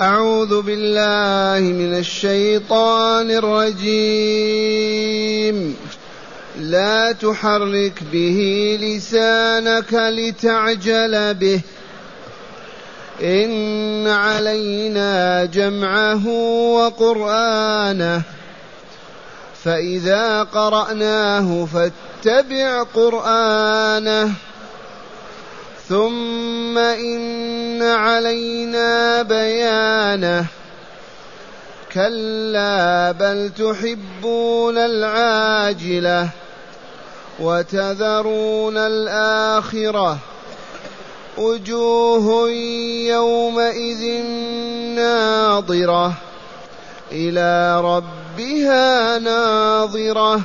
أعوذ 0.00 0.62
بالله 0.62 1.72
من 1.72 1.98
الشيطان 1.98 3.30
الرجيم. 3.30 3.96
لا 6.60 7.12
تحرك 7.12 8.02
به 8.12 8.78
لسانك 8.82 9.94
لتعجل 9.94 11.34
به. 11.34 11.60
إن 13.22 14.06
علينا 14.06 15.44
جمعه 15.44 16.28
وقرآنه. 16.74 18.22
فإذا 19.64 20.42
قرأناه 20.42 21.68
فاتبع 21.74 22.82
قرآنه. 22.82 24.32
ثم 25.88 26.78
إن 26.78 27.82
علينا 27.82 29.22
بيانه 29.22 30.46
كلا 31.92 33.12
بل 33.12 33.50
تحبون 33.58 34.78
العاجلة 34.78 36.28
وتذرون 37.40 38.76
الآخرة 38.76 40.18
وجوه 41.38 42.50
يومئذ 43.08 44.22
ناظرة 44.96 46.12
إلى 47.12 47.80
ربها 47.80 49.18
ناظرة 49.18 50.40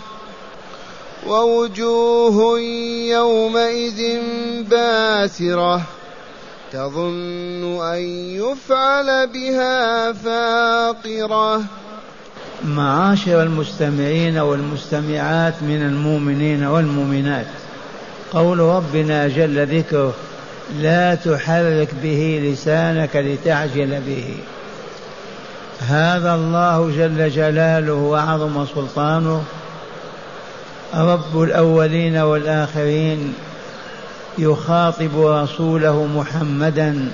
ووجوه 1.27 2.59
يومئذ 3.09 4.19
باسرة 4.69 5.81
تظن 6.73 7.81
أن 7.81 8.01
يفعل 8.35 9.27
بها 9.27 10.11
فاقرة. 10.13 11.61
معاشر 12.65 13.43
المستمعين 13.43 14.37
والمستمعات 14.37 15.53
من 15.61 15.81
المؤمنين 15.81 16.63
والمؤمنات 16.63 17.45
قول 18.33 18.59
ربنا 18.59 19.27
جل 19.27 19.77
ذكره 19.77 20.13
لا 20.79 21.15
تحرك 21.15 21.89
به 22.03 22.41
لسانك 22.43 23.15
لتعجل 23.15 24.01
به. 24.01 24.35
هذا 25.79 26.35
الله 26.35 26.91
جل 26.97 27.29
جلاله 27.29 27.93
وعظم 27.93 28.65
سلطانه 28.75 29.43
رب 30.95 31.41
الأولين 31.41 32.17
والآخرين 32.17 33.33
يخاطب 34.37 35.11
رسوله 35.15 36.05
محمدا 36.05 37.07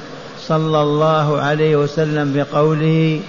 صلى 0.47 0.81
الله 0.81 1.41
عليه 1.41 1.75
وسلم 1.75 2.33
بقوله 2.33 3.19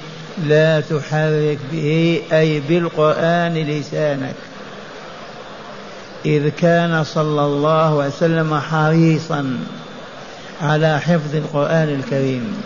لا 0.46 0.80
تحرك 0.80 1.58
به 1.72 2.22
أي 2.32 2.60
بالقرآن 2.60 3.54
لسانك. 3.54 4.34
إذ 6.26 6.48
كان 6.48 7.04
صلى 7.04 7.44
الله 7.44 8.02
عليه 8.02 8.12
وسلم 8.12 8.60
حريصا 8.60 9.58
على 10.62 11.00
حفظ 11.00 11.34
القرآن 11.34 11.88
الكريم. 11.88 12.62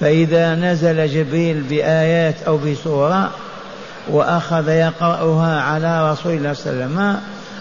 فإذا 0.00 0.54
نزل 0.54 1.08
جبريل 1.08 1.60
بآيات 1.62 2.42
أو 2.46 2.56
بسورة 2.56 3.30
وأخذ 4.10 4.68
يقرأها 4.68 5.60
على 5.60 6.12
رسول 6.12 6.32
الله 6.32 6.52
صلى 6.52 6.72
الله 6.72 6.84
عليه 6.84 6.94
وسلم. 6.94 7.20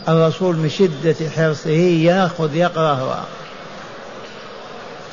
الرسول 0.09 0.56
من 0.56 0.70
شدة 0.70 1.30
حرصه 1.36 1.70
يأخذ 1.70 2.56
يقرأها. 2.56 3.26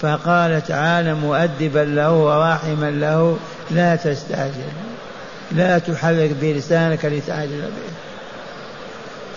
فقال 0.03 0.67
تعالى 0.67 1.15
مؤدبا 1.15 1.79
له 1.79 2.13
وراحما 2.13 2.91
له 2.91 3.37
لا 3.71 3.97
تستعجل. 3.97 4.73
لا 5.53 5.79
تحرك 5.79 6.31
بلسانك 6.41 7.05
لتعجل 7.05 7.61
به. 7.61 7.93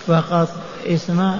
فقط 0.06 0.48
اسمع 0.86 1.34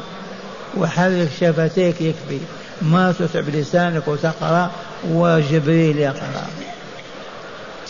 وحرك 0.76 1.28
شفتيك 1.40 2.00
يكفي. 2.00 2.38
ما 2.82 3.14
تتعب 3.18 3.48
لسانك 3.48 4.08
وتقرأ 4.08 4.70
وجبريل 5.10 5.98
يقرأ. 5.98 6.46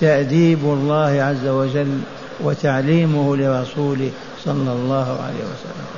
تأديب 0.00 0.64
الله 0.64 1.22
عز 1.22 1.46
وجل. 1.46 2.00
وتعليمه 2.40 3.36
لرسوله 3.36 4.10
صلى 4.44 4.72
الله 4.72 5.20
عليه 5.22 5.44
وسلم. 5.44 5.88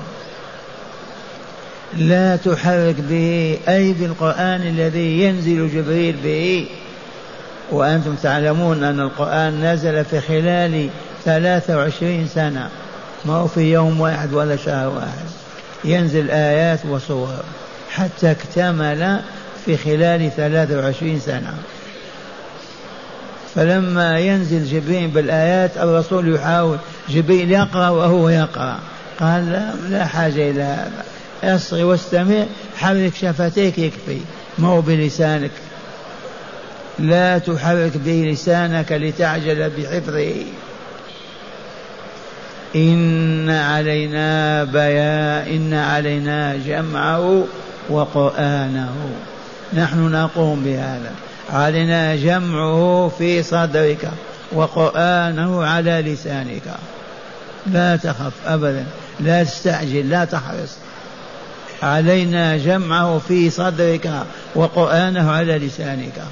لا 2.09 2.37
تحرك 2.37 2.95
به 3.11 3.59
أي 3.69 3.93
بالقرآن 3.93 4.63
الذي 4.63 5.23
ينزل 5.23 5.69
جبريل 5.75 6.17
به. 6.25 6.67
وأنتم 7.71 8.15
تعلمون 8.15 8.85
أن 8.85 9.01
القرآن 9.01 9.65
نزل 9.65 10.05
في 10.05 10.21
خلال 10.21 10.89
ثلاثة 11.25 11.77
وعشرين 11.77 12.29
سنة. 12.35 12.69
ما 13.25 13.35
هو 13.35 13.47
في 13.47 13.73
يوم 13.73 14.01
واحد 14.01 14.33
ولا 14.33 14.57
شهر 14.57 14.89
واحد. 14.89 15.27
ينزل 15.85 16.31
آيات 16.31 16.87
وصور. 16.87 17.43
حتى 17.91 18.31
اكتمل 18.31 19.21
في 19.67 19.77
خلال 19.77 20.31
ثلاثة 20.37 20.79
وعشرين 20.79 21.21
سنة. 21.21 21.55
فلما 23.55 24.19
ينزل 24.19 24.65
جبريل 24.65 25.09
بالآيات 25.09 25.77
الرسول 25.77 26.35
يحاول 26.35 26.79
جبريل 27.09 27.51
يقرأ 27.51 27.89
وهو 27.89 28.29
يقرأ. 28.29 28.79
قال 29.21 29.53
لا, 29.53 29.75
لا 29.89 30.07
حاجة 30.07 30.51
إلى 30.51 30.63
هذا. 30.63 31.05
أصغي 31.45 31.85
واستمع 31.85 32.45
حرك 32.77 33.15
شفتيك 33.15 33.79
يكفي. 33.79 34.19
ما 34.59 34.69
هو 34.69 34.81
بلسانك. 34.81 35.51
لا 36.99 37.39
تحرك 37.39 37.97
به 37.97 38.31
لسانك 38.33 38.93
لتعجل 38.93 39.71
بحفظه. 39.71 40.35
إن 42.77 43.51
علينا 43.51 44.65
بيان 44.65 45.47
إن 45.55 45.75
علينا 45.75 46.57
جمعه 46.57 47.45
وقرآنه. 47.89 48.95
نحن 49.73 49.99
نقوم 49.99 50.63
بهذا. 50.65 51.13
علينا 51.53 52.17
جمعه 52.17 53.13
في 53.19 53.43
صدرك 53.43 54.11
وقرآنه 54.53 55.65
على 55.65 55.91
لسانك. 55.91 56.63
لا 57.67 57.97
تخف 57.97 58.33
أبدا 58.47 58.85
لا 59.21 59.45
تستعجل 59.45 60.11
لا 60.11 60.25
تحرص. 60.25 60.77
علينا 61.83 62.57
جمعه 62.57 63.19
في 63.29 63.51
صدرك 63.51 64.11
وقرآنه 64.55 65.31
على 65.31 65.59
لسانك. 65.59 66.23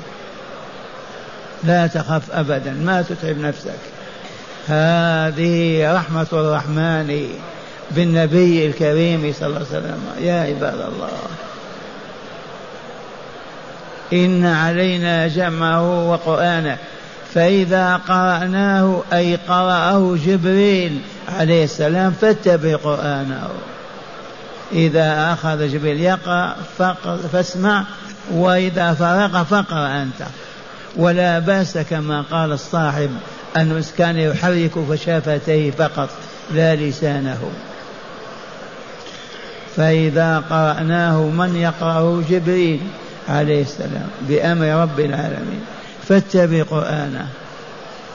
لا 1.65 1.87
تخف 1.87 2.23
أبدا 2.33 2.73
ما 2.73 3.03
تتعب 3.03 3.39
نفسك. 3.39 3.79
هذه 4.69 5.93
رحمة 5.95 6.27
الرحمن 6.33 7.29
بالنبي 7.91 8.67
الكريم 8.67 9.33
صلى 9.39 9.47
الله 9.47 9.59
عليه 9.59 9.67
وسلم. 9.67 10.01
يا 10.21 10.41
عباد 10.41 10.81
الله. 10.81 11.11
إن 14.13 14.47
علينا 14.47 15.29
جمعه 15.29 16.11
وقرآنه. 16.11 16.79
فإذا 17.35 17.97
قرأناه 17.97 19.03
أي 19.13 19.37
قرأه 19.37 20.17
جبريل 20.27 21.01
عليه 21.39 21.65
السلام 21.65 22.13
فاتبع 22.21 22.77
قرآنه. 22.77 23.49
إذا 24.73 25.33
أخذ 25.33 25.69
جبريل 25.69 26.01
يقرأ 26.01 26.57
فاسمع 27.33 27.85
وإذا 28.33 28.95
فرغ 28.95 29.45
فاقرأ 29.45 30.03
أنت. 30.03 30.29
ولا 30.97 31.39
بأس 31.39 31.79
كما 31.79 32.25
قال 32.31 32.53
الصاحب 32.53 33.11
أنه 33.57 33.85
كان 33.99 34.19
يحرك 34.19 34.73
فشفتيه 34.91 35.71
فقط 35.71 36.09
لا 36.55 36.77
لسانه. 36.77 37.51
فإذا 39.77 40.39
قرأناه 40.51 41.21
من 41.21 41.57
يقرأه؟ 41.57 42.23
جبريل. 42.31 42.81
عليه 43.29 43.63
السلام 43.63 44.09
بأمر 44.29 44.83
رب 44.83 45.01
العالمين. 45.01 45.61
فاتبع 46.09 46.63
قرآنه. 46.63 47.29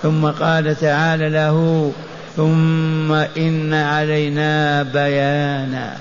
ثم 0.04 0.28
قال 0.28 0.80
تعالى 0.80 1.30
له 1.30 1.92
ثم 2.38 3.12
إن 3.12 3.74
علينا 3.74 4.84
بيانا. 4.84 5.98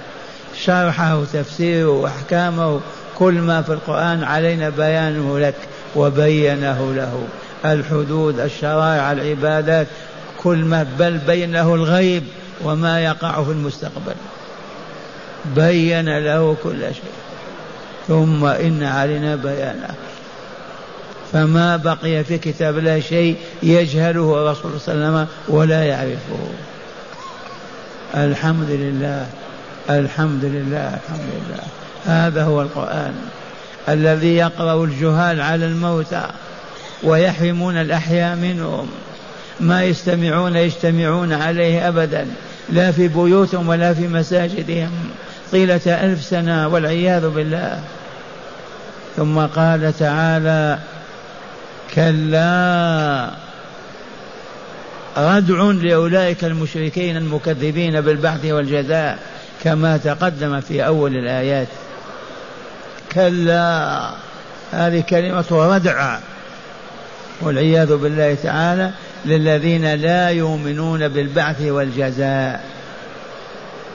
شرحه 0.64 1.24
تفسيره 1.32 1.88
وأحكامه 1.88 2.80
كل 3.18 3.34
ما 3.34 3.62
في 3.62 3.72
القرآن 3.72 4.24
علينا 4.24 4.68
بيانه 4.68 5.38
لك 5.38 5.54
وبينه 5.96 6.94
له. 6.94 7.24
الحدود 7.64 8.40
الشرائع 8.40 9.12
العبادات 9.12 9.86
كل 10.42 10.58
ما 10.58 10.86
بل 10.98 11.18
بينه 11.18 11.74
الغيب 11.74 12.22
وما 12.64 13.00
يقع 13.00 13.44
في 13.44 13.50
المستقبل. 13.50 14.14
بين 15.56 16.18
له 16.18 16.56
كل 16.62 16.80
شيء. 16.80 17.12
ثم 18.08 18.44
إن 18.44 18.82
علينا 18.82 19.36
بيانه 19.36 19.94
فما 21.32 21.76
بقي 21.76 22.24
في 22.24 22.38
كتاب 22.38 22.78
الله 22.78 23.00
شيء 23.00 23.36
يجهله 23.62 24.34
الرسول 24.34 24.80
صلى 24.80 24.94
الله 24.94 25.06
عليه 25.06 25.16
وسلم 25.16 25.26
ولا 25.48 25.84
يعرفه. 25.84 26.38
الحمد 28.14 28.70
لله 28.70 29.26
الحمد 29.90 30.44
لله 30.44 30.98
الحمد 31.04 31.30
لله. 31.34 31.62
هذا 32.06 32.44
هو 32.44 32.62
القرآن 32.62 33.14
الذي 33.88 34.36
يقرأ 34.36 34.84
الجهال 34.84 35.40
على 35.40 35.66
الموتى 35.66 36.26
ويحرمون 37.02 37.76
الأحياء 37.76 38.36
منهم. 38.36 38.88
ما 39.60 39.84
يستمعون 39.84 40.56
يجتمعون 40.56 41.32
عليه 41.32 41.88
أبدا 41.88 42.26
لا 42.72 42.92
في 42.92 43.08
بيوتهم 43.08 43.68
ولا 43.68 43.94
في 43.94 44.08
مساجدهم. 44.08 44.90
طيلة 45.52 45.80
ألف 45.86 46.24
سنة 46.24 46.68
والعياذ 46.68 47.28
بالله. 47.28 47.80
ثم 49.16 49.38
قال 49.38 49.92
تعالى 49.98 50.78
كلا 51.94 53.30
ردع 55.16 55.62
لأولئك 55.62 56.44
المشركين 56.44 57.16
المكذبين 57.16 58.00
بالبعث 58.00 58.44
والجزاء 58.44 59.18
كما 59.64 59.96
تقدم 59.96 60.60
في 60.60 60.86
أول 60.86 61.16
الآيات. 61.16 61.68
كلا 63.12 64.10
هذه 64.72 65.00
كلمة 65.00 65.44
ردع. 65.50 66.18
والعياذ 67.40 67.96
بالله 67.96 68.36
تعالى 68.42 68.90
للذين 69.24 69.94
لا 69.94 70.30
يؤمنون 70.30 71.08
بالبعث 71.08 71.60
والجزاء. 71.60 72.64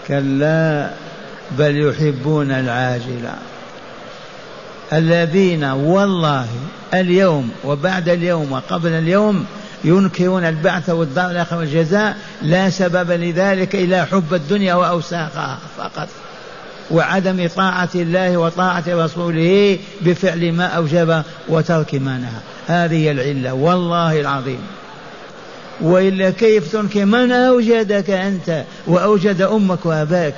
كلا 0.08 0.90
بل 1.52 1.90
يحبون 1.90 2.52
العاجله 2.52 3.36
الذين 4.94 5.64
والله 5.64 6.48
اليوم 6.94 7.50
وبعد 7.66 8.10
اليوم 8.10 8.52
وقبل 8.52 8.90
اليوم 8.90 9.46
ينكرون 9.84 10.44
البعث 10.44 10.90
والدار 10.90 11.32
الاخره 11.32 11.58
والجزاء 11.58 12.18
لا 12.42 12.70
سبب 12.70 13.12
لذلك 13.12 13.76
إلا 13.76 14.06
حب 14.06 14.34
الدنيا 14.34 14.74
وأوساخها 14.74 15.60
فقط. 15.78 16.08
وعدم 16.92 17.48
طاعة 17.56 17.90
الله 17.96 18.38
وطاعة 18.38 18.84
رسوله 18.88 19.80
بفعل 20.02 20.52
ما 20.52 20.66
أوجب 20.66 21.24
وترك 21.50 21.96
ما 21.96 22.18
نهى. 22.18 22.42
هذه 22.68 23.12
العلة 23.12 23.54
والله 23.54 24.22
العظيم. 24.22 24.60
وإلا 25.82 26.30
كيف 26.30 26.72
تنكر؟ 26.72 27.06
من 27.06 27.32
أوجدك 27.32 28.10
أنت؟ 28.10 28.64
وأوجد 28.88 29.42
أمك 29.42 29.86
وأباك. 29.86 30.36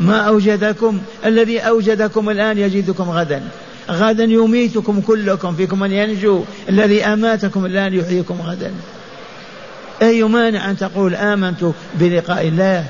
ما 0.00 0.16
أوجدكم 0.16 1.00
الذي 1.26 1.58
أوجدكم 1.58 2.30
الآن 2.30 2.58
يجدكم 2.58 3.10
غدا. 3.10 3.42
غدا 3.90 4.24
يميتكم 4.24 5.00
كلكم 5.00 5.54
فيكم 5.54 5.78
من 5.80 5.92
ينجو. 5.92 6.44
الذي 6.68 7.04
أماتكم 7.04 7.66
الآن 7.66 7.94
يحييكم 7.94 8.40
غدا. 8.42 8.72
أي 10.02 10.22
مانع 10.22 10.70
أن 10.70 10.76
تقول 10.76 11.14
آمنت 11.14 11.64
بلقاء 11.94 12.48
الله؟ 12.48 12.84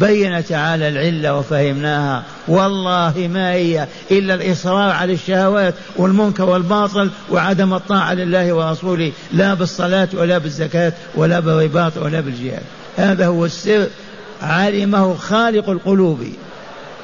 بين 0.00 0.44
تعالى 0.44 0.88
العلة 0.88 1.38
وفهمناها. 1.38 2.24
والله 2.48 3.28
ما 3.32 3.52
هي 3.52 3.86
إلا 4.10 4.34
الإصرار 4.34 4.90
على 4.90 5.12
الشهوات 5.12 5.74
والمنكر 5.96 6.44
والباطل 6.44 7.10
وعدم 7.30 7.74
الطاعة 7.74 8.14
لله 8.14 8.52
ورسوله. 8.52 9.12
لا 9.32 9.54
بالصلاة 9.54 10.08
ولا 10.14 10.38
بالزكاة 10.38 10.92
ولا 11.14 11.40
بالرباط 11.40 11.96
ولا 11.96 12.20
بالجهاد. 12.20 12.62
هذا 12.96 13.26
هو 13.26 13.44
السر 13.44 13.86
علمه 14.42 15.14
خالق 15.14 15.70
القلوب. 15.70 16.24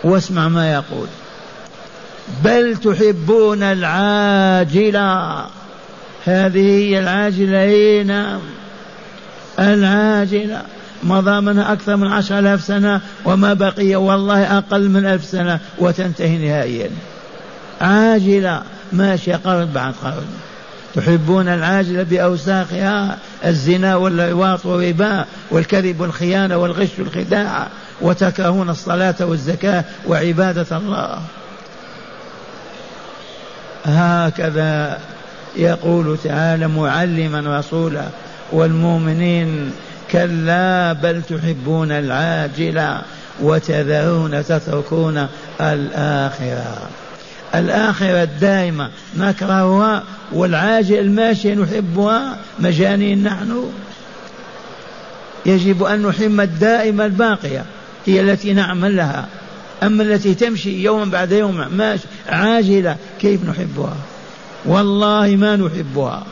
واسمع 0.05 0.49
ما 0.49 0.73
يقول. 0.73 1.07
بل 2.45 2.77
تحبون 2.77 3.63
العاجلة. 3.63 5.45
هذه 6.25 6.67
هي 6.67 6.99
العاجلة. 6.99 7.59
هي 7.59 8.03
نعم. 8.03 8.41
العاجلة. 9.59 10.63
مضى 11.03 11.41
منها 11.41 11.73
أكثر 11.73 11.97
من 11.97 12.07
عشر 12.07 12.39
ألاف 12.39 12.65
سنة 12.65 13.01
وما 13.25 13.55
بقي 13.55 13.97
والله 13.97 14.59
أقل 14.59 14.89
من 14.89 15.07
ألف 15.07 15.25
سنة 15.25 15.61
وتنتهي 15.79 16.39
نهائيا. 16.39 16.91
عاجلة. 17.81 18.63
ماشية 18.93 19.37
قرن 19.45 19.65
بعد 19.75 19.95
قرن. 20.05 20.27
تحبون 20.95 21.49
العاجلة 21.49 22.03
بأوساخها؟ 22.03 23.19
الزنا 23.47 23.97
واللواط 23.97 24.67
والربا 24.67 25.25
والكذب 25.51 26.01
والخيانة 26.01 26.57
والغش 26.57 26.89
والخداع 26.99 27.67
وتكرهون 28.01 28.71
الصلاة 28.71 29.15
والزكاة 29.21 29.85
وعبادة 30.07 30.77
الله. 30.77 31.21
هكذا 33.85 34.99
يقول 35.57 36.19
تعالى 36.25 36.69
معلما 36.69 37.59
رسوله 37.59 38.11
والمؤمنين 38.53 39.73
كلا 40.11 40.93
بل 40.93 41.23
تحبون 41.23 41.93
العاجلة 41.93 43.03
وتذرون 43.41 44.45
تتركون 44.45 45.27
الآخرة. 45.61 46.79
الآخرة 47.55 48.23
الدائمة 48.23 48.91
نكرهها 49.17 50.03
والعاجل 50.33 50.99
الماشية 50.99 51.55
نحبها 51.55 52.39
مجانين 52.59 53.23
نحن. 53.23 53.71
يجب 55.47 55.83
أن 55.83 56.03
نحب 56.03 56.41
الدائمة 56.41 57.07
الباقية 57.07 57.65
هي 58.07 58.21
التي 58.21 58.53
نعمل 58.53 58.97
لها. 58.97 59.29
أما 59.83 60.03
التي 60.03 60.35
تمشي 60.35 60.83
يوما 60.83 61.05
بعد 61.05 61.33
يوم 61.33 61.65
ماشي 61.73 62.05
عاجلة 62.29 62.97
كيف 63.21 63.45
نحبها؟ 63.45 63.97
والله 64.65 65.37
ما 65.37 65.57
نحبها. 65.57 66.23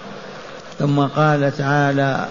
ثم 0.79 1.00
قال 1.00 1.56
تعالى 1.56 2.26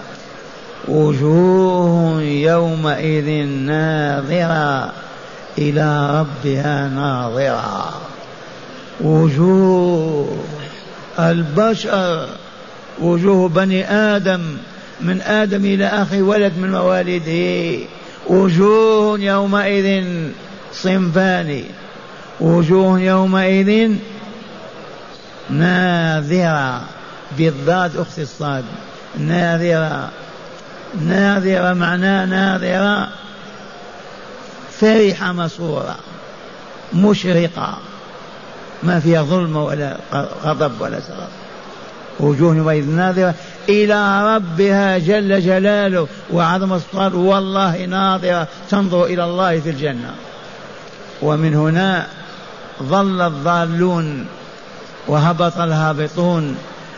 وجوه 0.88 2.22
يومئذ 2.22 3.46
ناظرة 3.46 4.92
إلى 5.58 6.20
ربها 6.20 6.88
ناظرة. 6.88 8.00
وجوه 9.00 10.36
البشر 11.18 12.28
وجوه 13.00 13.48
بني 13.48 13.90
آدم 13.90 14.56
من 15.00 15.20
آدم 15.20 15.64
إلى 15.64 15.86
آخر 15.86 16.22
ولد 16.22 16.52
من 16.58 16.70
موالده 16.72 17.78
وجوه 18.26 19.20
يومئذ 19.20 20.04
صنفان. 20.72 21.64
وجوه 22.40 23.00
يومئذ 23.00 23.92
ناذرة 25.50 26.82
بالضاد 27.38 27.96
أخت 27.96 28.18
الصاد. 28.18 28.64
ناذرة 29.18 30.10
ناذرة 31.00 31.72
معناه 31.72 32.24
ناذرة 32.24 33.08
فرحة 34.80 35.32
مسرورة 35.32 35.96
مشرقة. 36.94 37.78
ما 38.84 39.00
فيها 39.00 39.22
ظلم 39.22 39.56
ولا 39.56 39.96
غضب 40.44 40.80
ولا 40.80 41.00
سخط 41.00 41.28
وجوه 42.20 42.56
يومئذ 42.56 42.90
ناظرة 42.90 43.34
إلى 43.68 44.34
ربها 44.36 44.98
جل 44.98 45.40
جلاله 45.40 46.06
وعظم 46.32 46.72
الصلاة 46.72 47.16
والله 47.16 47.84
ناظرة 47.84 48.48
تنظر 48.70 49.04
إلى 49.04 49.24
الله 49.24 49.60
في 49.60 49.70
الجنة. 49.70 50.10
ومن 51.22 51.54
هنا 51.54 52.06
ظل 52.82 53.20
الضالون 53.20 54.26
وهبط 55.08 55.58
الهابطون 55.58 56.56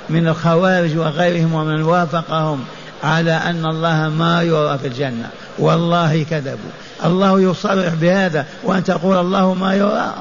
من 0.08 0.28
الخوارج 0.28 0.96
وغيرهم 0.96 1.54
ومن 1.54 1.82
وافقهم 1.82 2.64
على 3.04 3.32
أن 3.32 3.66
الله 3.66 4.08
ما 4.08 4.42
يرى 4.42 4.78
في 4.78 4.86
الجنة. 4.86 5.30
والله 5.58 6.26
كذبوا. 6.30 6.70
الله 7.04 7.40
يصرح 7.40 7.94
بهذا 7.94 8.46
وأن 8.64 8.84
تقول 8.84 9.16
الله 9.16 9.54
ما 9.54 9.74
يرى. 9.74 10.14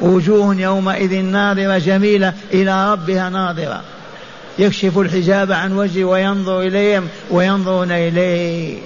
وجوه 0.00 0.54
يومئذ 0.54 1.22
ناظرة 1.22 1.78
جميلة 1.78 2.34
إلى 2.52 2.92
ربها 2.92 3.28
ناظرة. 3.30 3.82
يكشف 4.58 4.98
الحجاب 4.98 5.52
عن 5.52 5.72
وجهه 5.72 6.04
وينظر 6.04 6.60
إليهم 6.60 7.08
وينظرون 7.30 7.90
إليه. 7.90 8.78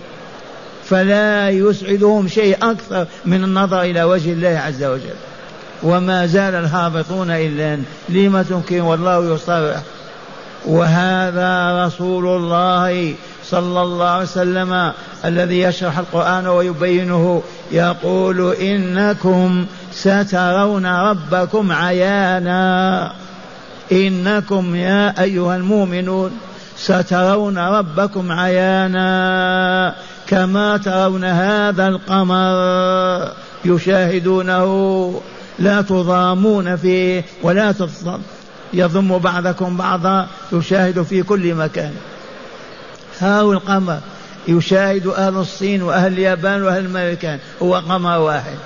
فلا 0.84 1.50
يسعدهم 1.50 2.28
شيء 2.28 2.56
أكثر 2.62 3.06
من 3.24 3.44
النظر 3.44 3.82
إلى 3.82 4.04
وجه 4.04 4.32
الله 4.32 4.58
عز 4.66 4.84
وجل. 4.84 5.14
وما 5.82 6.26
زال 6.26 6.54
الهابطون 6.54 7.30
إلا 7.30 7.78
لم 8.08 8.42
تنكرون 8.42 8.80
والله 8.80 9.34
يصرح. 9.34 9.80
وهذا 10.66 11.84
رسول 11.86 12.26
الله 12.26 13.14
صلى 13.50 13.83
الله 13.83 14.07
عليه 14.07 14.23
وسلم 14.23 14.92
الذي 15.25 15.61
يشرح 15.61 15.99
القرآن 15.99 16.47
ويبينه 16.47 17.42
يقول 17.73 18.52
إنكم 18.54 19.66
سترون 19.92 20.87
ربكم 20.87 21.73
عيانا. 21.73 23.12
إنكم 23.92 24.75
يا 24.75 25.23
أيها 25.23 25.57
المؤمنون 25.57 26.30
سترون 26.76 27.59
ربكم 27.59 28.33
عيانا 28.33 29.95
كما 30.26 30.76
ترون 30.76 31.25
هذا 31.25 31.88
القمر 31.88 33.33
يشاهدونه. 33.64 35.21
لا 35.59 35.83
تضامون 35.83 36.76
فيه 36.76 37.25
ولا 37.42 37.75
يضم 38.73 39.19
بعضكم 39.19 39.76
بعضا 39.76 40.26
يشاهد 40.52 41.02
في 41.02 41.23
كل 41.23 41.54
مكان. 41.54 41.92
هاو 43.20 43.52
القمر. 43.52 43.98
يشاهد 44.48 45.06
أهل 45.06 45.36
الصين 45.36 45.82
وأهل 45.82 46.12
اليابان 46.12 46.62
وأهل 46.62 46.86
الأمريكان 46.86 47.38
هو 47.62 47.74
قمر 47.74 48.18
واحد. 48.18 48.56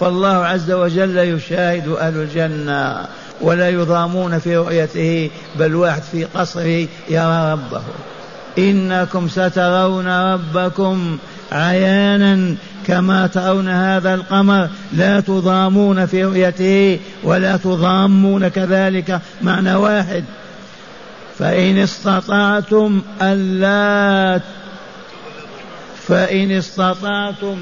فالله 0.00 0.28
عز 0.46 0.70
وجل 0.70 1.18
يشاهد 1.18 1.88
أهل 1.88 2.16
الجنة 2.16 3.06
ولا 3.40 3.68
يضامون 3.68 4.38
في 4.38 4.56
رؤيته 4.56 5.30
بل 5.58 5.74
واحد 5.74 6.02
في 6.02 6.24
قصره 6.24 6.86
يرى 7.10 7.52
ربه. 7.52 7.82
إنكم 8.58 9.28
سترون 9.28 10.08
ربكم 10.08 11.18
عيانا 11.52 12.54
كما 12.86 13.26
ترون 13.26 13.68
هذا 13.68 14.14
القمر. 14.14 14.68
لا 14.92 15.20
تضامون 15.20 16.06
في 16.06 16.24
رؤيته 16.24 17.00
ولا 17.22 17.56
تضامون 17.56 18.48
كذلك 18.48 19.20
معنى 19.42 19.74
واحد. 19.74 20.24
فإن 21.38 21.78
استطعتم 21.78 23.02
ألا 23.22 24.40
فإن 26.08 26.50
استطعتم 26.50 27.58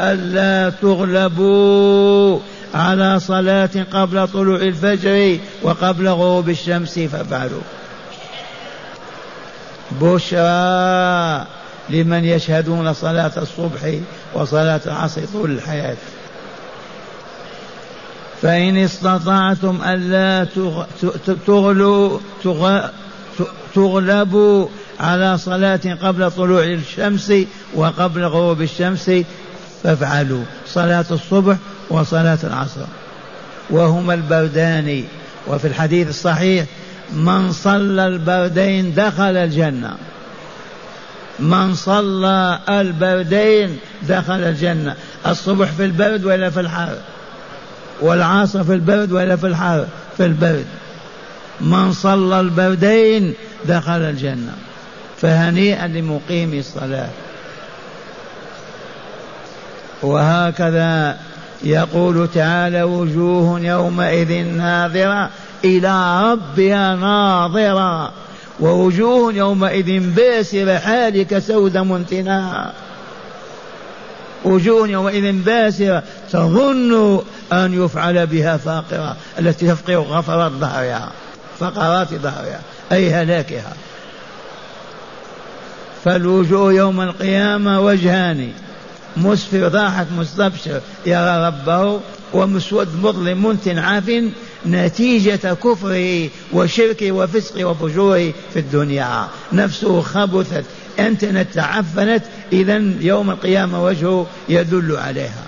ألا 0.00 0.70
تغلبوا 0.70 2.38
على 2.74 3.20
صلاة 3.20 3.70
قبل 3.92 4.28
طلوع 4.28 4.56
الفجر 4.56 5.38
وقبل 5.62 6.08
غروب 6.08 6.48
الشمس 6.48 6.98
فافعلوا. 6.98 7.60
بشرى 10.00 11.46
لمن 11.90 12.24
يشهدون 12.24 12.92
صلاة 12.92 13.32
الصبح 13.36 13.94
وصلاة 14.34 14.80
العصر 14.86 15.20
طول 15.32 15.50
الحياة. 15.50 15.96
فإن 18.42 18.76
استطعتم 18.76 19.80
ألا 19.86 20.46
تغلوا 21.46 22.18
تغلبوا 23.74 24.68
على 25.00 25.38
صلاة 25.38 25.80
قبل 26.02 26.30
طلوع 26.30 26.64
الشمس 26.64 27.32
وقبل 27.74 28.24
غروب 28.24 28.62
الشمس 28.62 29.10
فافعلوا 29.82 30.44
صلاة 30.66 31.04
الصبح 31.10 31.56
وصلاة 31.90 32.38
العصر. 32.44 32.86
وهما 33.70 34.14
البردان. 34.14 35.04
وفي 35.46 35.66
الحديث 35.66 36.08
الصحيح 36.08 36.66
من 37.12 37.52
صلى 37.52 38.06
البردين 38.06 38.94
دخل 38.94 39.36
الجنة. 39.36 39.96
من 41.38 41.74
صلى 41.74 42.58
البردين 42.68 43.78
دخل 44.08 44.40
الجنة. 44.40 44.94
الصبح 45.26 45.68
في 45.68 45.84
البرد 45.84 46.24
ولا 46.24 46.50
في 46.50 46.60
الحر؟ 46.60 46.94
والعصر 48.00 48.64
في 48.64 48.74
البرد 48.74 49.12
ولا 49.12 49.36
في 49.36 49.46
الحر؟ 49.46 49.86
في 50.16 50.24
البرد. 50.26 50.64
من 51.60 51.92
صلى 51.92 52.40
البردين 52.40 53.34
دخل 53.64 54.00
الجنة 54.02 54.54
فهنيئا 55.20 55.86
لمقيم 55.86 56.54
الصلاة. 56.54 57.08
وهكذا 60.02 61.18
يقول 61.62 62.28
تعالى 62.34 62.82
وجوه 62.82 63.60
يومئذ 63.60 64.44
ناظرة 64.46 65.30
إلى 65.64 66.22
ربها 66.32 66.94
ناظرة 66.94 68.12
ووجوه 68.60 69.34
يومئذ 69.34 70.00
باسرة 70.00 70.78
حالك 70.78 71.38
سود 71.38 71.78
منتنا 71.78 72.72
وجوه 74.44 74.88
يومئذ 74.88 75.32
باسرة 75.32 76.02
تظن 76.32 77.20
أن 77.52 77.84
يفعل 77.84 78.26
بها 78.26 78.56
فاقرة 78.56 79.16
التي 79.38 79.66
تفقر 79.66 79.96
غفرات 79.96 80.52
ظهرها 80.52 81.12
فقرات 81.60 82.14
ظهرها 82.14 82.60
أي 82.92 83.10
هلاكها. 83.10 83.72
فالوجوه 86.04 86.72
يوم 86.72 87.00
القيامة 87.00 87.80
وجهان. 87.80 88.52
مسفر 89.16 89.68
ضاحك 89.68 90.06
مستبشر. 90.18 90.80
يرى 91.06 91.46
ربه 91.46 92.00
ومسود 92.32 92.88
مظلم 93.02 93.46
منتن 93.46 93.78
عاف. 93.78 94.10
نتيجة 94.66 95.54
كفره 95.54 96.28
وشركه 96.52 97.12
وفسقه 97.12 97.64
وفجوره 97.64 98.32
في 98.52 98.58
الدنيا. 98.58 99.28
نفسه 99.52 100.00
خبثت 100.00 100.64
أنتنت 100.98 101.54
تعفنت. 101.54 102.22
إذا 102.52 102.82
يوم 103.00 103.30
القيامة 103.30 103.84
وجهه 103.84 104.26
يدل 104.48 104.96
عليها. 104.96 105.42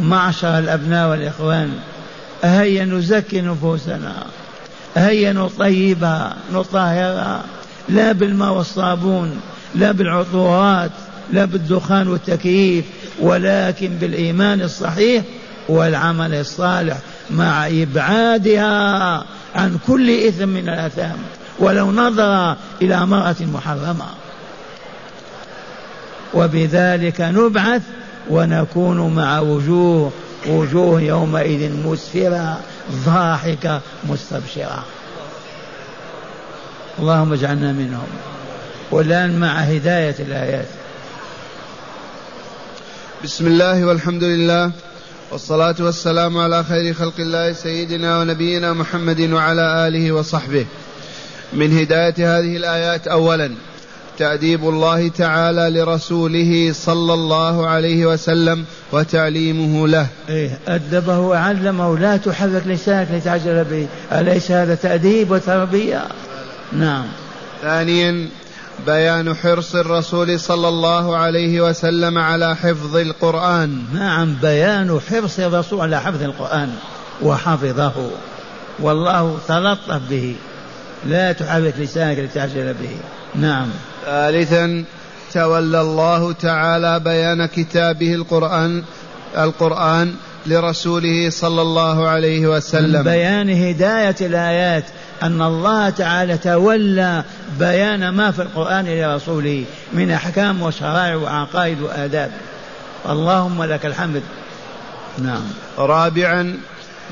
معشر 0.00 0.58
الأبناء 0.58 1.10
والإخوان 1.10 1.78
هيا 2.42 2.84
نزكي 2.84 3.40
نفوسنا 3.40 4.26
هيا 4.96 5.32
نطيبها 5.32 6.36
نطهرها 6.54 7.44
لا 7.88 8.12
بالماء 8.12 8.52
والصابون 8.52 9.40
لا 9.74 9.92
بالعطورات 9.92 10.90
لا 11.32 11.44
بالدخان 11.44 12.08
والتكييف 12.08 12.84
ولكن 13.20 13.88
بالإيمان 13.88 14.60
الصحيح 14.60 15.24
والعمل 15.68 16.34
الصالح 16.34 16.96
مع 17.30 17.66
إبعادها 17.66 19.24
عن 19.54 19.78
كل 19.86 20.10
إثم 20.10 20.48
من 20.48 20.68
الآثام 20.68 21.16
ولو 21.58 21.92
نظر 21.92 22.56
إلى 22.82 22.94
امرأة 22.94 23.36
محرمة. 23.40 24.06
وبذلك 26.34 27.20
نبعث 27.20 27.82
ونكون 28.30 29.14
مع 29.14 29.40
وجوه 29.40 30.12
وجوه 30.46 31.00
يومئذ 31.00 31.72
مسفرة 31.72 32.60
ضاحكة 32.92 33.80
مستبشرة. 34.04 34.84
اللهم 36.98 37.32
اجعلنا 37.32 37.72
منهم. 37.72 38.06
والآن 38.90 39.40
مع 39.40 39.58
هداية 39.58 40.14
الآيات. 40.18 40.68
بسم 43.24 43.46
الله 43.46 43.84
والحمد 43.84 44.24
لله 44.24 44.70
والصلاة 45.30 45.74
والسلام 45.80 46.38
على 46.38 46.64
خير 46.64 46.94
خلق 46.94 47.14
الله 47.18 47.52
سيدنا 47.52 48.20
ونبينا 48.20 48.72
محمد 48.72 49.20
وعلى 49.20 49.88
آله 49.88 50.12
وصحبه. 50.12 50.66
من 51.52 51.78
هداية 51.78 52.38
هذه 52.38 52.56
الآيات 52.56 53.06
أولا 53.08 53.54
تأديب 54.18 54.68
الله 54.68 55.08
تعالى 55.08 55.80
لرسوله 55.80 56.72
صلى 56.72 57.14
الله 57.14 57.66
عليه 57.66 58.06
وسلم 58.06 58.64
وتعليمه 58.92 59.88
له. 59.88 60.06
إيه 60.28 60.58
أدبه 60.68 61.18
وعلمه 61.18 61.98
لا 61.98 62.16
تحرك 62.16 62.62
لسانك 62.66 63.08
لتعجل 63.12 63.64
به. 63.64 63.86
أليس 64.12 64.50
هذا 64.50 64.74
تأديب 64.74 65.30
وتربية؟ 65.30 66.04
نعم. 66.72 67.04
ثانيا 67.62 68.28
بيان 68.86 69.34
حرص 69.34 69.74
الرسول 69.74 70.40
صلى 70.40 70.68
الله 70.68 71.16
عليه 71.16 71.60
وسلم 71.60 72.18
على 72.18 72.56
حفظ 72.56 72.96
القرآن. 72.96 73.84
نعم 73.94 74.34
بيان 74.42 75.00
حرص 75.10 75.38
الرسول 75.38 75.80
على 75.80 76.00
حفظ 76.00 76.22
القرآن. 76.22 76.70
وحفظه. 77.22 78.10
والله 78.80 79.38
تلطف 79.48 80.00
به. 80.10 80.36
لا 81.06 81.32
تحرك 81.32 81.74
لسانك 81.78 82.18
لتعجل 82.18 82.74
به. 82.74 82.96
نعم. 83.34 83.68
ثالثا 84.04 84.84
تولى 85.32 85.80
الله 85.80 86.32
تعالى 86.32 87.00
بيان 87.00 87.46
كتابه 87.46 88.14
القرآن 88.14 88.82
القرآن 89.38 90.14
لرسوله 90.46 91.30
صلى 91.30 91.62
الله 91.62 92.08
عليه 92.08 92.46
وسلم. 92.46 93.02
بيان 93.02 93.50
هداية 93.50 94.16
الآيات 94.20 94.84
أن 95.22 95.42
الله 95.42 95.90
تعالى 95.90 96.38
تولى 96.38 97.24
بيان 97.58 98.08
ما 98.08 98.30
في 98.30 98.42
القرآن 98.42 98.86
لرسوله 98.86 99.64
من 99.92 100.10
أحكام 100.10 100.62
وشرائع 100.62 101.14
وعقائد 101.14 101.82
وآداب. 101.82 102.30
اللهم 103.08 103.64
لك 103.64 103.86
الحمد. 103.86 104.22
نعم. 105.18 105.42
رابعا 105.78 106.56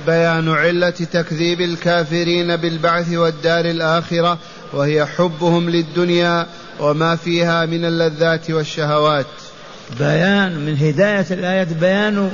بيان 0.06 0.49
علة 0.49 0.90
تكذيب 0.90 1.61
الكافرين 1.61 2.56
بالبعث 2.56 3.12
والدار 3.12 3.64
الآخرة 3.64 4.38
وهي 4.73 5.06
حبهم 5.06 5.70
للدنيا 5.70 6.46
وما 6.80 7.16
فيها 7.16 7.66
من 7.66 7.85
اللذات 7.85 8.50
والشهوات. 8.50 9.26
بيان 9.99 10.58
من 10.58 10.76
هداية 10.76 11.26
الآيات 11.30 11.73
بيان 11.73 12.30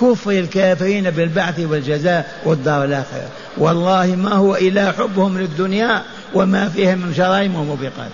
كفر 0.00 0.30
الكافرين 0.30 1.10
بالبعث 1.10 1.60
والجزاء 1.60 2.40
والدار 2.44 2.84
الآخرة. 2.84 3.28
والله 3.56 4.16
ما 4.16 4.32
هو 4.32 4.56
إلا 4.56 4.92
حبهم 4.92 5.38
للدنيا 5.38 6.02
وما 6.34 6.68
فيها 6.68 6.94
من 6.94 7.12
جرائم 7.16 7.56
وموبقات. 7.56 8.10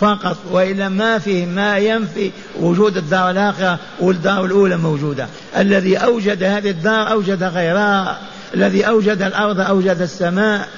فقط 0.00 0.36
وإلا 0.50 0.88
ما 0.88 1.18
فيه 1.18 1.46
ما 1.46 1.78
ينفي 1.78 2.30
وجود 2.60 2.96
الدار 2.96 3.30
الآخرة 3.30 3.78
والدار 4.00 4.44
الأولى 4.44 4.76
موجودة. 4.76 5.26
الذي 5.56 5.96
أوجد 5.96 6.42
هذه 6.42 6.70
الدار 6.70 7.12
أوجد 7.12 7.42
غيرها 7.42 8.18
الذي 8.54 8.88
أوجد 8.88 9.22
الأرض 9.22 9.60
أوجد 9.60 10.00
السماء. 10.00 10.68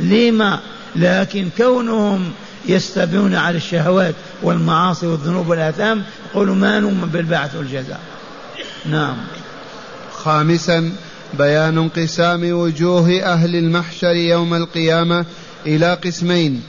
لما 0.00 0.58
لكن 0.96 1.48
كونهم 1.56 2.32
يستبعون 2.68 3.34
على 3.34 3.56
الشهوات 3.56 4.14
والمعاصي 4.42 5.06
والذنوب 5.06 5.48
والآثام 5.48 6.02
يقولوا 6.30 6.54
ما 6.54 6.80
نؤمن 6.80 7.08
بالبعث 7.12 7.56
والجزاء. 7.56 8.00
نعم. 8.86 9.16
خامسا 10.12 10.92
بيان 11.38 11.78
انقسام 11.78 12.52
وجوه 12.52 13.22
أهل 13.22 13.56
المحشر 13.56 14.14
يوم 14.14 14.54
القيامة 14.54 15.24
إلى 15.66 15.94
قسمين. 15.94 16.62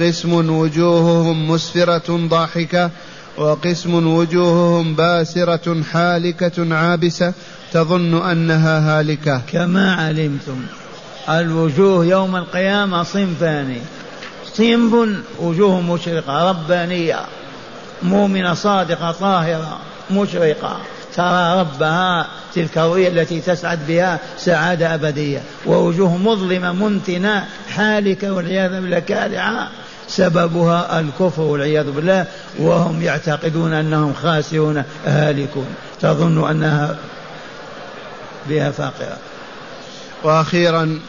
قسم 0.00 0.50
وجوههم 0.50 1.50
مسفرة 1.50 2.26
ضاحكة 2.28 2.90
وقسم 3.38 4.06
وجوههم 4.06 4.94
باسرة 4.94 5.82
حالكة 5.82 6.74
عابسة 6.74 7.32
تظن 7.72 8.30
أنها 8.30 9.00
هالكة. 9.00 9.42
كما 9.52 9.94
علمتم. 9.94 10.81
الوجوه 11.28 12.06
يوم 12.06 12.36
القيامة 12.36 13.02
صنفان 13.02 13.80
صنف 14.52 15.08
وجوه 15.40 15.80
مشرقة 15.80 16.50
ربانية. 16.50 17.20
مؤمنة 18.02 18.54
صادقة 18.54 19.12
طاهرة 19.12 19.78
مشرقة. 20.10 20.76
ترى 21.16 21.60
ربها 21.60 22.26
تلك 22.54 22.78
الرؤيا 22.78 23.08
التي 23.08 23.40
تسعد 23.40 23.86
بها 23.88 24.18
سعادة 24.38 24.94
أبدية. 24.94 25.42
ووجوه 25.66 26.16
مظلمة 26.16 26.72
منتنة 26.72 27.46
حالكة 27.68 28.32
والعياذ 28.32 28.80
بالله 28.80 28.98
كالعة 28.98 29.68
سببها 30.08 31.00
الكفر 31.00 31.42
والعياذ 31.42 31.90
بالله. 31.90 32.26
وهم 32.58 33.02
يعتقدون 33.02 33.72
أنهم 33.72 34.14
خاسرون 34.22 34.82
هالكون. 35.06 35.74
تظن 36.00 36.50
أنها 36.50 36.96
بها 38.48 38.70
فاقرة. 38.70 39.18
وأخيرا 40.24 41.00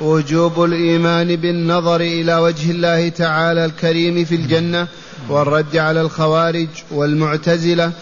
وجوب 0.00 0.64
الإيمان 0.64 1.36
بالنظر 1.36 2.00
إلى 2.00 2.36
وجه 2.36 2.70
الله 2.70 3.08
تعالى 3.08 3.64
الكريم 3.64 4.24
في 4.24 4.34
الجنة 4.34 4.86
والرد 5.28 5.76
على 5.76 6.00
الخوارج 6.00 6.68
والمعتزلة 6.90 7.92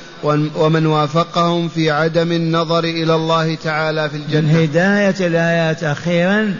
ومن 0.57 0.87
وافقهم 0.87 1.69
في 1.69 1.91
عدم 1.91 2.33
النظر 2.33 2.85
إلى 2.85 3.15
الله 3.15 3.55
تعالى 3.55 4.11
في 4.11 4.17
الجنة. 4.17 4.41
من 4.41 4.57
هداية 4.57 5.27
الآيات 5.27 5.85
أخيرا 5.85 6.55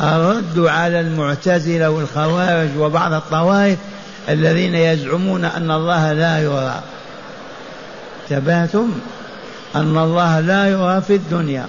الرد 0.00 0.58
على 0.58 1.00
المعتزلة 1.00 1.90
والخوارج 1.90 2.68
وبعض 2.78 3.12
الطوائف 3.12 3.78
الذين 4.28 4.74
يزعمون 4.74 5.44
أن 5.44 5.70
الله 5.70 6.12
لا 6.12 6.38
يرى. 6.38 6.82
تباتم 8.28 8.90
أن 9.76 9.98
الله 9.98 10.40
لا 10.40 10.66
يرى 10.66 11.00
في 11.00 11.14
الدنيا. 11.14 11.66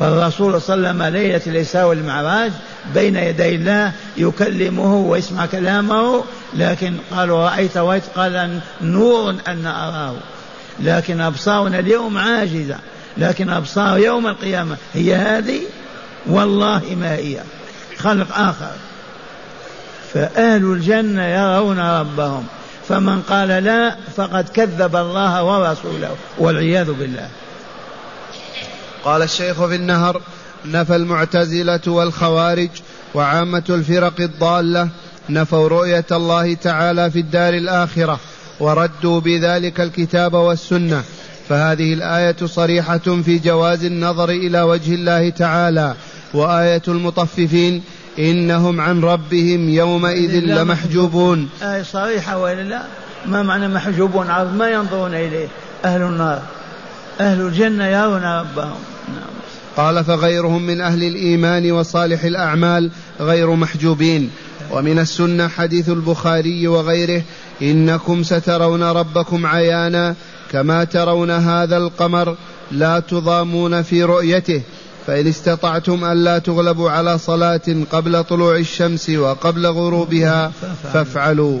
فالرسول 0.00 0.62
صلى 0.62 0.74
الله 0.74 0.88
عليه 0.88 0.98
وسلم 0.98 1.02
ليلة 1.02 1.40
الإسراء 1.46 1.86
والمعراج 1.86 2.52
بين 2.94 3.16
يدي 3.16 3.54
الله 3.54 3.92
يكلمه 4.16 4.96
ويسمع 4.96 5.46
كلامه 5.46 6.24
لكن 6.54 6.96
قالوا 7.10 7.48
رأيت 7.48 7.76
ويت 7.76 8.02
قال 8.16 8.60
نور 8.80 9.34
أن 9.48 9.66
أراه. 9.66 10.14
لكن 10.80 11.20
أبصارنا 11.20 11.78
اليوم 11.78 12.18
عاجزة 12.18 12.76
لكن 13.16 13.50
أبصار 13.50 13.98
يوم 13.98 14.26
القيامة 14.26 14.76
هي 14.94 15.14
هذه؟ 15.14 15.60
والله 16.26 16.96
ما 17.00 17.14
هي. 17.14 17.40
خلق 17.98 18.38
آخر. 18.38 18.72
فأهل 20.14 20.64
الجنة 20.64 21.24
يرون 21.26 21.80
ربهم 21.80 22.46
فمن 22.88 23.22
قال 23.22 23.48
لا 23.48 23.96
فقد 24.16 24.48
كذب 24.48 24.96
الله 24.96 25.44
ورسوله 25.44 26.16
والعياذ 26.38 26.92
بالله. 26.92 27.28
قال 29.04 29.22
الشيخ 29.22 29.64
في 29.64 29.74
النهر 29.74 30.20
نفى 30.66 30.96
المعتزلة 30.96 31.80
والخوارج 31.86 32.68
وعامة 33.14 33.62
الفرق 33.70 34.20
الضالة 34.20 34.88
نفوا 35.30 35.68
رؤية 35.68 36.04
الله 36.12 36.54
تعالى 36.54 37.10
في 37.10 37.18
الدار 37.18 37.54
الآخرة 37.54 38.20
وردوا 38.60 39.20
بذلك 39.20 39.80
الكتاب 39.80 40.34
والسنة. 40.34 41.02
فهذه 41.48 41.94
الآية 41.94 42.36
صريحة 42.46 42.98
في 42.98 43.38
جواز 43.38 43.84
النظر 43.84 44.30
إلى 44.30 44.62
وجه 44.62 44.94
الله 44.94 45.30
تعالى 45.30 45.94
وآية 46.34 46.82
المطففين 46.88 47.82
إنهم 48.18 48.80
عن 48.80 49.00
ربهم 49.00 49.68
يومئذ 49.68 50.40
لمحجوبون. 50.44 51.48
آية 51.62 51.82
صريحة 51.82 52.38
وإلا 52.38 52.62
لا؟ 52.62 52.82
ما 53.26 53.42
معنى 53.42 53.68
محجوبون؟ 53.68 54.30
عرض 54.30 54.54
ما 54.54 54.68
ينظرون 54.68 55.14
إليه. 55.14 55.48
أهل 55.84 56.02
النار. 56.02 56.42
أهل 57.20 57.40
الجنة 57.40 57.86
يرون 57.86 58.22
ربهم 58.22 58.78
نعم. 59.08 59.30
قال 59.76 60.04
فغيرهم 60.04 60.66
من 60.66 60.80
أهل 60.80 61.04
الإيمان 61.04 61.72
وصالح 61.72 62.24
الأعمال 62.24 62.90
غير 63.20 63.54
محجوبين. 63.54 64.30
ومن 64.70 64.98
السنة 64.98 65.48
حديث 65.48 65.88
البخاري 65.88 66.66
وغيره 66.66 67.22
إنكم 67.62 68.22
سترون 68.22 68.82
ربكم 68.82 69.46
عيانا 69.46 70.14
كما 70.52 70.84
ترون 70.84 71.30
هذا 71.30 71.76
القمر 71.76 72.36
لا 72.72 73.00
تضامون 73.00 73.82
في 73.82 74.04
رؤيته. 74.04 74.62
فإن 75.06 75.26
استطعتم 75.26 76.04
ألا 76.04 76.38
تغلبوا 76.38 76.90
على 76.90 77.18
صلاة 77.18 77.84
قبل 77.92 78.24
طلوع 78.24 78.56
الشمس 78.56 79.10
وقبل 79.10 79.66
غروبها 79.66 80.52
فافعلوا. 80.92 81.60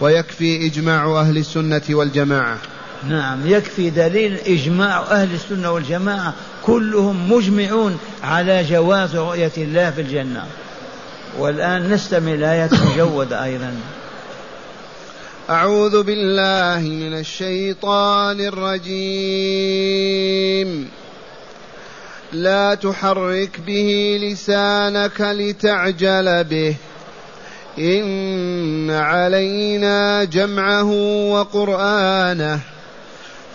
ويكفي 0.00 0.66
إجماع 0.66 1.20
أهل 1.20 1.36
السنة 1.36 1.82
والجماعة. 1.90 2.58
نعم 3.08 3.46
يكفي 3.46 3.90
دليل 3.90 4.38
إجماع 4.46 5.00
أهل 5.00 5.34
السنة 5.34 5.72
والجماعة 5.72 6.34
كلهم 6.62 7.32
مجمعون 7.32 7.98
على 8.22 8.64
جواز 8.64 9.16
رؤية 9.16 9.52
الله 9.58 9.90
في 9.90 10.00
الجنة. 10.00 10.46
والآن 11.38 11.90
نستمع 11.90 12.32
الآية 12.32 12.70
مجودة 12.92 13.44
أيضا. 13.44 13.74
أعوذ 15.50 16.02
بالله 16.02 16.80
من 16.80 17.18
الشيطان 17.18 18.40
الرجيم. 18.40 18.98
لا 22.32 22.74
تحرك 22.74 23.60
به 23.66 24.18
لسانك 24.22 25.20
لتعجل 25.20 26.44
به. 26.44 26.74
إن 27.78 28.90
علينا 28.90 30.24
جمعه 30.24 30.90
وقرآنه. 31.30 32.60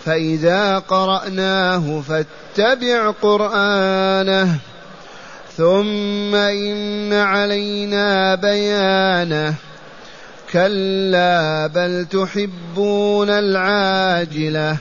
فإذا 0.08 0.78
قرأناه 0.78 2.02
فاتبع 2.08 3.10
قرآنه 3.22 4.58
ثم 5.56 6.34
إن 6.34 7.12
علينا 7.12 8.34
بيانه. 8.34 9.54
كلا 10.52 11.66
بل 11.66 12.06
تحبون 12.10 13.30
العاجلة 13.30 14.76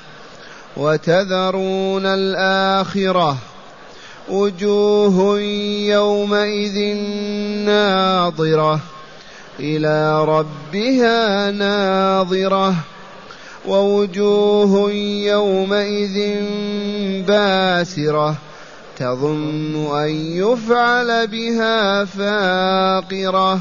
وتذرون 0.78 2.06
الآخرة. 2.06 3.38
وجوه 4.30 5.40
يومئذ 5.90 6.96
ناظرة 7.66 8.80
إلى 9.60 10.26
ربها 10.26 11.52
ناظرة. 11.52 12.76
ووجوه 13.67 14.91
يومئذ 15.32 16.17
باسرة 17.27 18.36
تظن 18.97 19.97
أن 19.97 20.10
يفعل 20.10 21.27
بها 21.27 22.06
فاقرة 22.06 23.60